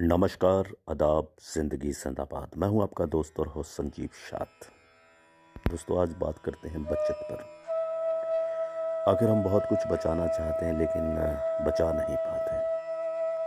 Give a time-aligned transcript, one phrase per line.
[0.00, 4.66] नमस्कार, आदाब, ज़िंदगी जिंदाबाद। मैं हूँ आपका दोस्त और होस्ट संजीव शात।
[5.70, 7.40] दोस्तों, आज बात करते हैं बचत पर।
[9.10, 11.02] आखिर हम बहुत कुछ बचाना चाहते हैं, लेकिन
[11.66, 12.60] बचा नहीं पाते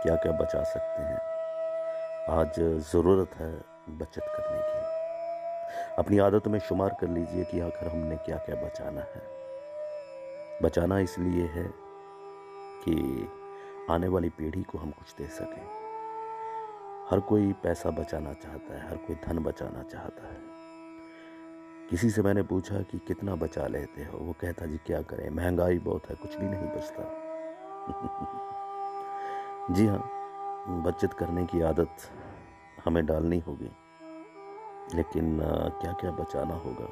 [0.02, 1.20] क्या क्या बचा सकते हैं?
[2.30, 2.60] आज
[2.92, 3.50] ज़रूरत है
[3.98, 4.80] बचत करने की।
[5.98, 9.22] अपनी आदतों में शुमार कर लीजिए कि आखिर हमने क्या क्या बचाना है।
[10.62, 11.68] बचाना इसलिए है
[12.84, 13.28] कि
[13.90, 15.81] आने वाली पीढ़ी को हम कुछ दे सकें।
[17.10, 20.40] हर कोई पैसा बचाना चाहता है, हर कोई धन बचाना चाहता है।
[21.90, 24.18] किसी से मैंने पूछा कि कितना बचा लेते हो?
[24.18, 25.30] वो कहता, जी क्या करें?
[25.30, 27.02] महँगाई बहुत है, कुछ भी नहीं बचता।
[29.74, 31.96] जी हाँ बचत करने की आदत
[32.84, 33.70] हमें डालनी होगी,
[34.94, 35.38] लेकिन
[35.80, 36.88] क्या क्या बचाना होगा?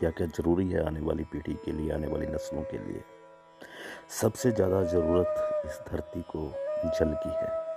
[0.00, 3.02] क्या क्या ज़रूरी है आने वाली पीढ़ी के लिए, आने वाली नस्लों के लिए?
[4.22, 6.52] सबसे ज़्यादा ज़रूरत इस धरती को
[6.84, 7.67] जल की है।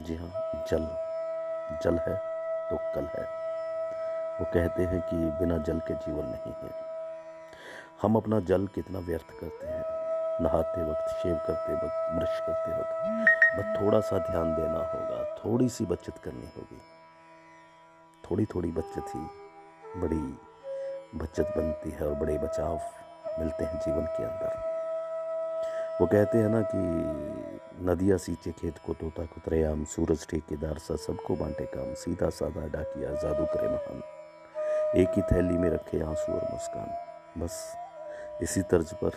[0.00, 0.84] जी हाँ जल
[1.82, 2.16] जल है
[2.70, 3.24] तो कल है।
[4.40, 6.70] वो कहते हैं कि बिना जल के जीवन नहीं है।
[8.02, 9.84] हम अपना जल कितना व्यर्थ करते हैं।
[10.40, 12.92] नहाते वक्त शेव करते वक्त, ब्रश करते वक्त।
[13.58, 16.80] बस थोड़ा सा ध्यान देना होगा, थोड़ी सी बचत करनी होगी।
[18.30, 19.20] थोड़ी थोड़ी बचत ही
[20.00, 20.38] बड़ी
[21.18, 22.80] बचत बनती है और बड़े बचाव
[23.38, 24.72] मिलते हैं जीवन के अंदर।
[26.00, 26.80] वो कहते हैं ना कि
[27.80, 33.10] नदिया सींचे खेत को तोता कुतरेआम सूरज ठेकेदार, सा सबको बांटे काम, सीधा साधा डाकिया,
[33.14, 34.02] जादू करे महान।
[34.96, 36.90] एक ही थैली में रखे आँसू और मुस्कान।
[37.40, 37.76] बस
[38.42, 39.10] इसी तर्ज पर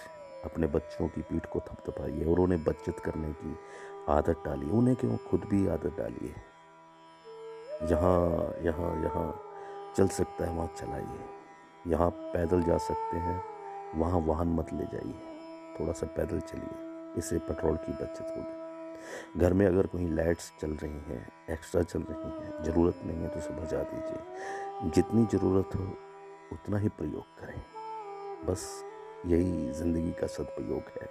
[0.46, 3.58] अपने बच्चों की पीठ को थपथपाइए और उन्हें बचत करने की
[4.10, 5.18] आदत डालिए। उन्हें क्यों?
[5.18, 6.36] खुद भी आदत डालिए।
[7.88, 9.42] जहाँ, यहाँ यहाँ
[9.96, 11.20] चल सकता है, वहाँ चलाइए।
[11.88, 13.44] यहाँ पैदल जा सकते हैं,
[13.96, 15.22] वहाँ वाहन मत ले जाइए।
[15.80, 20.72] थोड़ा सा पैदल चलिए। इससे पेट्रोल की बचत होगी। घर में अगर कोई लाइट्स चल
[20.72, 25.70] रही हैं, एक्स्ट्रा चल रही हैं, ज़रूरत नहीं है तो उसे भजा दीजिए। जितनी ज़रूरत
[25.76, 25.98] हो,
[26.52, 27.62] उतना ही प्रयोग करें।
[28.46, 28.84] बस
[29.26, 31.10] यही ज़िंदगी का सदप्रयोग है।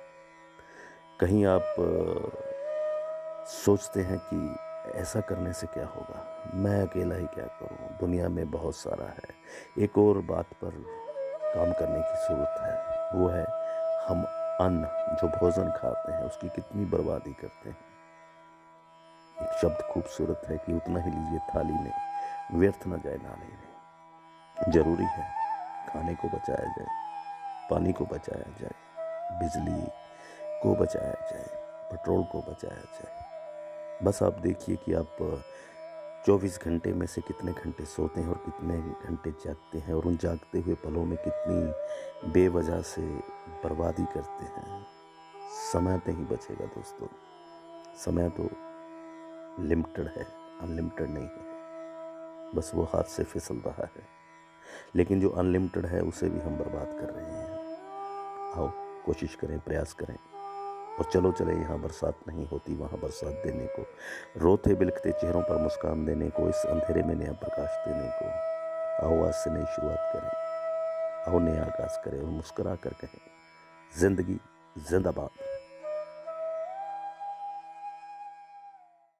[1.21, 1.75] कहीं आप
[3.49, 4.57] सोचते हैं कि
[4.99, 6.51] ऐसा करने से क्या होगा?
[6.55, 7.99] मैं अकेला ही क्या करूँ?
[8.01, 9.35] दुनिया में बहुत सारा है।
[9.79, 10.71] एक और बात पर
[11.55, 13.47] काम करने की ज़रूरत है। वो है,
[14.09, 17.77] हम अन्न जो भोजन खाते हैं, उसकी कितनी बर्बादी करते हैं।
[19.37, 21.93] एक शब्द खूबसूरत है कि उतना ही लीजिए थाली में,
[22.53, 25.25] व्यर्थ न जाए नाली में। ज़रूरी है
[25.89, 26.87] खाने को बचाया जाए,
[27.71, 28.75] पानी को बचाया जाए,
[29.41, 29.87] बिजली
[30.63, 31.47] को बचाया जाए,
[31.91, 35.17] पेट्रोल को बचाया जाए। बस आप देखिए कि आप
[36.27, 40.17] चौबीस घंटे में से कितने घंटे सोते हैं और कितने घंटे जागते हैं और उन
[40.17, 41.73] जागते हुए पलों में कितनी
[42.33, 43.03] बेवजह से
[43.65, 44.87] बर्बादी करते हैं।
[45.73, 47.07] समय नहीं बचेगा दोस्तों।
[47.99, 48.43] समय तो
[49.63, 50.25] लिमिटेड है
[50.61, 51.55] अनलिमिटेड नहीं है।
[52.55, 54.07] बस वो हाथ से फिसल रहा है।
[54.97, 57.51] लेकिन जो अनलिमिटेड है, उसे भी हम बर्बाद कर रहे हैं।
[58.57, 58.71] आओ,
[59.07, 60.19] कोशिश करें, प्रयास करें।
[60.99, 63.87] और चलो चले, यहाँ बरसात नहीं होती, वहाँ बरसात देने को।
[64.41, 68.27] रोते बिलखते चेहरों पर मुस्कान देने को, इस अंधेरे में नया प्रकाश देने को।
[69.07, 73.21] आओ, आज से नई शुरुआत करें। आओ, नया आगाज़ करें और मुस्करा कर कहें,
[73.99, 74.41] ज़िंदगी
[74.91, 75.54] जिंदाबाद।